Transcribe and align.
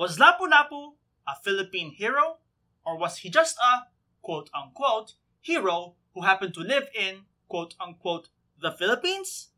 Was 0.00 0.16
Lapu-Lapu 0.16 0.94
a 1.28 1.36
Philippine 1.44 1.90
hero, 1.90 2.38
or 2.86 2.96
was 2.96 3.18
he 3.18 3.28
just 3.28 3.58
a 3.58 3.82
quote 4.22 4.48
unquote 4.54 5.12
hero 5.42 5.96
who 6.14 6.22
happened 6.22 6.54
to 6.54 6.60
live 6.60 6.88
in 6.94 7.26
quote 7.50 7.74
unquote 7.78 8.30
the 8.58 8.72
Philippines? 8.72 9.50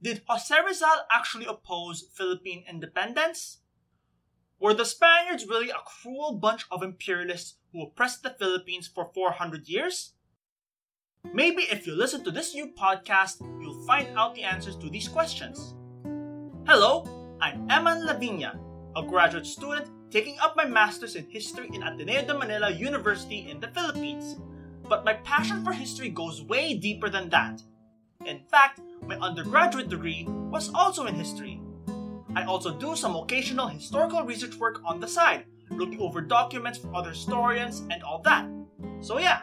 Did 0.00 0.22
Jose 0.28 0.54
Rizal 0.64 1.06
actually 1.10 1.46
oppose 1.46 2.06
Philippine 2.14 2.62
independence? 2.70 3.58
Were 4.60 4.74
the 4.74 4.84
Spaniards 4.84 5.48
really 5.48 5.70
a 5.70 5.82
cruel 5.84 6.34
bunch 6.34 6.64
of 6.70 6.84
imperialists 6.84 7.56
who 7.72 7.82
oppressed 7.82 8.22
the 8.22 8.36
Philippines 8.38 8.86
for 8.86 9.10
400 9.12 9.68
years? 9.68 10.12
Maybe 11.34 11.62
if 11.62 11.84
you 11.84 11.96
listen 11.96 12.22
to 12.22 12.30
this 12.30 12.54
new 12.54 12.68
podcast, 12.78 13.40
you'll 13.60 13.84
find 13.88 14.16
out 14.16 14.36
the 14.36 14.44
answers 14.44 14.76
to 14.76 14.88
these 14.88 15.08
questions. 15.08 15.74
Hello, 16.64 17.36
I'm 17.40 17.66
Eman 17.66 18.06
Lavinia, 18.06 18.56
a 18.96 19.02
graduate 19.02 19.46
student 19.46 19.88
taking 20.10 20.38
up 20.40 20.56
my 20.56 20.64
master's 20.64 21.16
in 21.16 21.24
history 21.30 21.70
in 21.72 21.82
Ateneo 21.82 22.24
de 22.24 22.36
Manila 22.36 22.70
University 22.70 23.48
in 23.50 23.60
the 23.60 23.68
Philippines. 23.68 24.36
But 24.88 25.04
my 25.04 25.14
passion 25.14 25.64
for 25.64 25.72
history 25.72 26.10
goes 26.10 26.42
way 26.42 26.74
deeper 26.74 27.08
than 27.08 27.30
that. 27.30 27.62
In 28.26 28.40
fact, 28.50 28.80
my 29.06 29.16
undergraduate 29.16 29.88
degree 29.88 30.26
was 30.28 30.70
also 30.74 31.06
in 31.06 31.14
history. 31.14 31.60
I 32.34 32.44
also 32.44 32.74
do 32.74 32.94
some 32.94 33.16
occasional 33.16 33.68
historical 33.68 34.22
research 34.22 34.56
work 34.56 34.80
on 34.84 35.00
the 35.00 35.08
side, 35.08 35.44
looking 35.70 36.00
over 36.00 36.20
documents 36.20 36.78
from 36.78 36.94
other 36.94 37.10
historians 37.10 37.80
and 37.90 38.02
all 38.02 38.20
that. 38.22 38.46
So 39.00 39.18
yeah, 39.18 39.42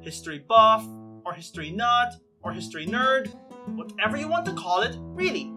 history 0.00 0.38
buff, 0.38 0.86
or 1.24 1.34
history 1.34 1.70
nut, 1.70 2.14
or 2.42 2.52
history 2.52 2.86
nerd, 2.86 3.34
whatever 3.74 4.16
you 4.16 4.28
want 4.28 4.46
to 4.46 4.52
call 4.52 4.82
it, 4.82 4.96
really. 4.98 5.52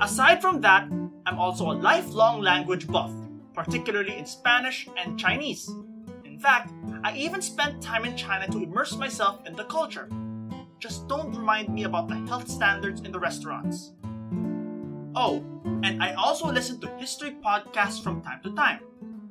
Aside 0.00 0.40
from 0.40 0.60
that, 0.60 0.88
I'm 1.30 1.38
also 1.38 1.70
a 1.70 1.78
lifelong 1.78 2.40
language 2.40 2.88
buff, 2.88 3.12
particularly 3.54 4.16
in 4.16 4.26
Spanish 4.26 4.88
and 4.98 5.16
Chinese. 5.16 5.70
In 6.24 6.40
fact, 6.40 6.72
I 7.04 7.16
even 7.16 7.40
spent 7.40 7.80
time 7.80 8.04
in 8.04 8.16
China 8.16 8.48
to 8.48 8.64
immerse 8.64 8.96
myself 8.96 9.46
in 9.46 9.54
the 9.54 9.62
culture. 9.62 10.08
Just 10.80 11.06
don't 11.06 11.32
remind 11.32 11.72
me 11.72 11.84
about 11.84 12.08
the 12.08 12.16
health 12.26 12.50
standards 12.50 13.02
in 13.02 13.12
the 13.12 13.20
restaurants. 13.20 13.92
Oh, 15.14 15.44
and 15.84 16.02
I 16.02 16.14
also 16.14 16.50
listen 16.50 16.80
to 16.80 16.88
history 16.98 17.36
podcasts 17.44 18.02
from 18.02 18.22
time 18.22 18.40
to 18.42 18.52
time. 18.56 18.80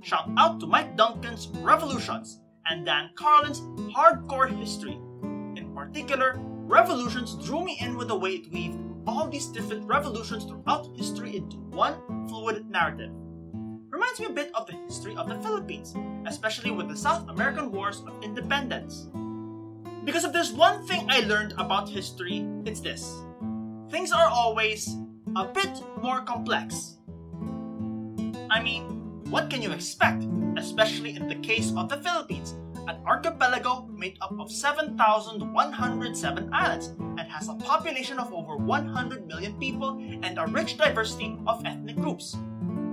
Shout 0.02 0.30
out 0.38 0.61
to 0.61 0.67
Mike 0.67 0.95
Duncan's 0.95 1.50
Revolutions 1.50 2.39
and 2.66 2.86
Dan 2.86 3.09
Carlin's 3.16 3.59
Hardcore 3.94 4.58
History. 4.58 4.97
In 5.59 5.73
particular, 5.75 6.39
Revolutions 6.39 7.36
drew 7.45 7.66
me 7.66 7.78
in 7.81 7.97
with 7.97 8.08
the 8.08 8.16
way 8.16 8.36
it 8.36 8.53
weaved 8.53 8.89
all 9.10 9.28
these 9.28 9.48
different 9.48 9.88
revolutions 9.88 10.46
throughout 10.46 10.96
history 10.96 11.38
into 11.38 11.58
one 11.74 11.96
fluid 12.28 12.70
narrative. 12.70 13.10
Reminds 13.90 14.20
me 14.20 14.28
a 14.28 14.30
bit 14.30 14.52
of 14.54 14.68
the 14.68 14.78
history 14.86 15.16
of 15.16 15.28
the 15.28 15.40
Philippines, 15.40 15.96
especially 16.28 16.70
with 16.70 16.88
the 16.88 16.96
South 16.96 17.28
American 17.28 17.72
Wars 17.72 18.04
of 18.06 18.24
Independence. 18.24 19.10
Because 20.06 20.26
if 20.26 20.32
there's 20.32 20.52
one 20.54 20.86
thing 20.86 21.08
I 21.10 21.22
learned 21.22 21.54
about 21.58 21.90
history, 21.90 22.46
it's 22.66 22.82
this 22.82 23.24
things 23.90 24.12
are 24.12 24.30
always 24.30 24.96
a 25.36 25.46
bit 25.46 25.82
more 26.04 26.22
complex. 26.22 26.98
I 28.52 28.62
mean, 28.62 28.84
what 29.32 29.50
can 29.50 29.64
you 29.64 29.72
expect, 29.72 30.24
especially 30.56 31.16
in 31.16 31.28
the 31.28 31.42
case 31.42 31.74
of 31.76 31.90
the 31.90 31.98
Philippines, 31.98 32.54
an 32.90 33.00
archipelago 33.06 33.88
made 33.94 34.18
up 34.20 34.34
of 34.40 34.52
7,107 34.52 36.50
islands 36.52 36.88
and 36.88 37.22
has 37.22 37.48
a 37.48 37.54
population 37.54 38.18
of 38.18 38.34
over 38.34 38.58
100 38.58 39.28
million 39.28 39.59
people 39.59 40.00
and 40.23 40.40
a 40.40 40.48
rich 40.48 40.76
diversity 40.76 41.38
of 41.46 41.64
ethnic 41.66 41.96
groups. 41.98 42.36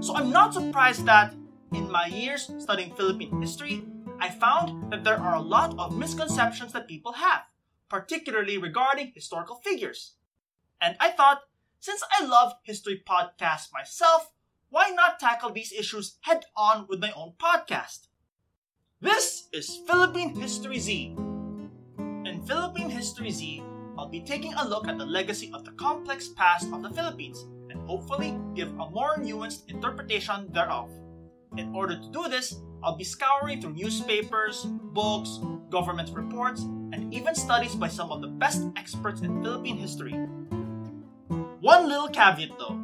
So 0.01 0.15
I'm 0.15 0.31
not 0.31 0.53
surprised 0.53 1.07
that, 1.07 1.35
in 1.73 1.91
my 1.91 2.07
years 2.07 2.51
studying 2.59 2.95
Philippine 2.95 3.41
history, 3.41 3.87
I 4.21 4.29
found 4.29 4.93
that 4.93 5.03
there 5.03 5.19
are 5.19 5.37
a 5.37 5.41
lot 5.41 5.79
of 5.79 5.97
misconceptions 5.97 6.75
that 6.75 6.89
people 6.89 7.13
have, 7.13 7.45
particularly 7.89 8.59
regarding 8.59 9.13
historical 9.15 9.57
figures. 9.65 10.13
And 10.79 10.97
I 11.01 11.11
thought, 11.11 11.41
since 11.81 12.03
I 12.13 12.23
love 12.27 12.53
history 12.65 13.03
podcasts 13.09 13.73
myself, 13.73 14.31
why 14.69 14.91
not 14.91 15.19
tackle 15.19 15.53
these 15.53 15.73
issues 15.73 16.19
head 16.21 16.45
on 16.55 16.87
with 16.87 17.01
my 17.01 17.13
own 17.13 17.33
podcast? 17.39 18.09
This 19.07 19.47
is 19.53 19.79
Philippine 19.87 20.35
History 20.35 20.81
Z. 20.81 21.15
In 22.27 22.43
Philippine 22.45 22.91
History 22.91 23.31
Z, 23.31 23.63
I'll 23.97 24.09
be 24.09 24.19
taking 24.19 24.53
a 24.55 24.67
look 24.67 24.89
at 24.89 24.99
the 24.99 25.07
legacy 25.07 25.49
of 25.55 25.65
the 25.65 25.71
complex 25.79 26.31
past 26.31 26.67
of 26.73 26.83
the 26.83 26.91
Philippines 26.91 27.47
and 27.71 27.79
hopefully 27.87 28.37
give 28.57 28.67
a 28.67 28.91
more 28.91 29.15
nuanced 29.19 29.71
interpretation 29.71 30.51
thereof. 30.51 30.91
In 31.57 31.73
order 31.73 31.95
to 31.95 32.11
do 32.11 32.27
this, 32.29 32.59
I'll 32.83 32.97
be 32.97 33.05
scouring 33.05 33.63
through 33.63 33.75
newspapers, 33.75 34.67
books, 34.91 35.39
government 35.71 36.11
reports, 36.11 36.63
and 36.91 37.15
even 37.15 37.37
studies 37.37 37.77
by 37.77 37.87
some 37.87 38.11
of 38.11 38.23
the 38.23 38.35
best 38.43 38.67
experts 38.75 39.21
in 39.21 39.41
Philippine 39.41 39.79
history. 39.79 40.19
One 41.63 41.87
little 41.87 42.09
caveat 42.09 42.59
though 42.59 42.75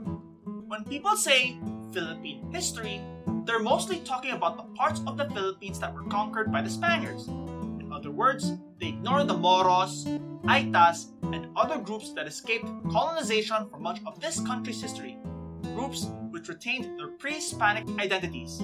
when 0.71 0.85
people 0.85 1.17
say 1.17 1.59
Philippine 1.93 2.47
history, 2.53 3.03
they're 3.45 3.59
mostly 3.59 3.99
talking 4.01 4.33
about 4.33 4.57
the 4.57 4.63
parts 4.75 5.01
of 5.07 5.17
the 5.17 5.29
Philippines 5.31 5.79
that 5.81 5.95
were 5.95 6.05
conquered 6.05 6.53
by 6.53 6.63
the 6.63 6.71
Spaniards. 6.71 7.27
In 7.29 7.91
other 7.93 8.11
words, 8.11 8.53
they 8.81 8.89
ignore 8.89 9.25
the 9.25 9.37
Moros, 9.37 10.05
Aitas, 10.45 11.13
and 11.23 11.49
other 11.57 11.79
groups 11.79 12.13
that 12.13 12.27
escaped 12.27 12.67
colonization 12.91 13.69
for 13.69 13.79
much 13.79 14.01
of 14.07 14.21
this 14.21 14.41
country's 14.41 14.81
history, 14.81 15.19
groups 15.75 16.07
which 16.31 16.49
retained 16.49 16.99
their 16.99 17.09
pre 17.09 17.35
Hispanic 17.35 17.89
identities. 17.99 18.61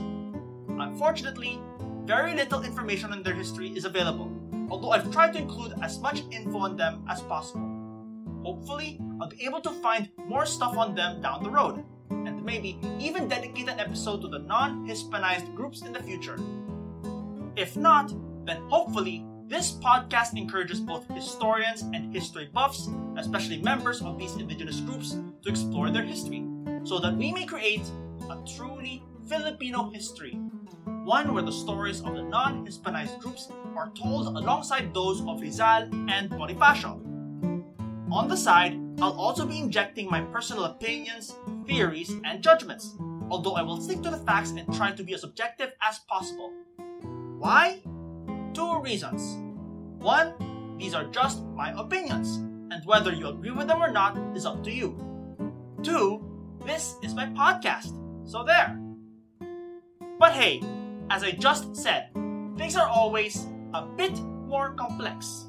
Unfortunately, 0.68 1.60
very 2.04 2.34
little 2.34 2.62
information 2.62 3.12
on 3.12 3.22
their 3.22 3.34
history 3.34 3.68
is 3.76 3.84
available, 3.84 4.30
although 4.70 4.90
I've 4.90 5.10
tried 5.10 5.32
to 5.34 5.40
include 5.40 5.74
as 5.82 5.98
much 5.98 6.22
info 6.30 6.58
on 6.58 6.76
them 6.76 7.04
as 7.08 7.20
possible. 7.22 7.66
Hopefully, 8.44 9.00
I'll 9.20 9.28
be 9.28 9.44
able 9.44 9.60
to 9.62 9.70
find 9.82 10.08
more 10.26 10.46
stuff 10.46 10.76
on 10.76 10.94
them 10.94 11.20
down 11.20 11.42
the 11.42 11.50
road 11.50 11.84
maybe 12.48 12.80
even 12.98 13.28
dedicate 13.28 13.68
an 13.68 13.78
episode 13.78 14.22
to 14.22 14.28
the 14.28 14.38
non 14.38 14.86
Hispanized 14.88 15.54
groups 15.54 15.82
in 15.82 15.92
the 15.92 16.02
future. 16.02 16.38
If 17.56 17.76
not, 17.76 18.08
then 18.46 18.62
hopefully 18.70 19.26
this 19.46 19.72
podcast 19.72 20.34
encourages 20.34 20.80
both 20.80 21.06
historians 21.08 21.82
and 21.82 22.14
history 22.14 22.48
buffs, 22.52 22.88
especially 23.18 23.60
members 23.60 24.00
of 24.00 24.18
these 24.18 24.34
indigenous 24.36 24.80
groups, 24.80 25.18
to 25.42 25.50
explore 25.50 25.90
their 25.90 26.04
history, 26.04 26.42
so 26.84 26.98
that 26.98 27.16
we 27.16 27.32
may 27.32 27.44
create 27.44 27.84
a 28.30 28.38
truly 28.56 29.02
Filipino 29.28 29.90
history. 29.90 30.40
One 31.04 31.34
where 31.34 31.42
the 31.42 31.52
stories 31.52 32.00
of 32.00 32.14
the 32.14 32.22
non 32.22 32.64
Hispanized 32.64 33.20
groups 33.20 33.52
are 33.76 33.90
told 33.92 34.26
alongside 34.26 34.94
those 34.94 35.20
of 35.20 35.42
Rizal 35.42 35.84
and 36.08 36.30
Bonifacio. 36.30 36.96
On 38.10 38.26
the 38.26 38.36
side, 38.36 38.80
I'll 39.02 39.20
also 39.20 39.44
be 39.44 39.58
injecting 39.58 40.08
my 40.08 40.22
personal 40.22 40.64
opinions, 40.64 41.34
theories, 41.68 42.10
and 42.24 42.42
judgments, 42.42 42.96
although 43.30 43.54
I 43.54 43.62
will 43.62 43.80
stick 43.80 44.02
to 44.02 44.10
the 44.10 44.16
facts 44.16 44.50
and 44.50 44.74
try 44.74 44.90
to 44.92 45.04
be 45.04 45.14
as 45.14 45.22
objective 45.22 45.72
as 45.82 46.00
possible. 46.08 46.52
Why? 47.38 47.80
Two 48.54 48.80
reasons. 48.80 49.38
One, 50.02 50.32
these 50.78 50.94
are 50.94 51.04
just 51.06 51.44
my 51.54 51.72
opinions, 51.78 52.36
and 52.72 52.84
whether 52.84 53.12
you 53.12 53.28
agree 53.28 53.50
with 53.50 53.68
them 53.68 53.82
or 53.82 53.92
not 53.92 54.16
is 54.34 54.46
up 54.46 54.64
to 54.64 54.72
you. 54.72 54.96
Two, 55.82 56.24
this 56.64 56.96
is 57.02 57.14
my 57.14 57.26
podcast, 57.26 57.92
so 58.24 58.42
there. 58.42 58.80
But 60.18 60.32
hey, 60.32 60.62
as 61.10 61.22
I 61.22 61.32
just 61.32 61.76
said, 61.76 62.10
things 62.56 62.76
are 62.76 62.88
always 62.88 63.46
a 63.74 63.82
bit 63.82 64.18
more 64.18 64.72
complex. 64.74 65.46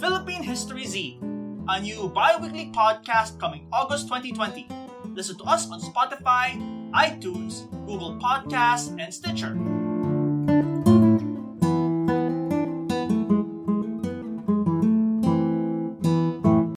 Philippine 0.00 0.42
History 0.42 0.84
Z, 0.84 1.20
a 1.68 1.80
new 1.80 2.08
bi 2.08 2.36
weekly 2.36 2.70
podcast 2.72 3.38
coming 3.40 3.66
August 3.72 4.08
2020. 4.08 4.68
Listen 5.14 5.38
to 5.38 5.44
us 5.44 5.70
on 5.70 5.80
Spotify, 5.80 6.60
iTunes, 6.92 7.70
Google 7.86 8.18
Podcasts, 8.20 8.94
and 9.00 9.12
Stitcher. 9.12 9.83